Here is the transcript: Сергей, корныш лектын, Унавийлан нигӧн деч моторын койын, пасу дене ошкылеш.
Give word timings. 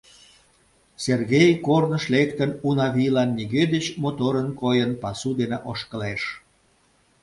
Сергей, 1.03 1.49
корныш 1.65 2.03
лектын, 2.13 2.51
Унавийлан 2.67 3.29
нигӧн 3.37 3.69
деч 3.75 3.85
моторын 4.01 4.49
койын, 4.61 4.91
пасу 5.01 5.29
дене 5.39 5.57
ошкылеш. 5.71 6.23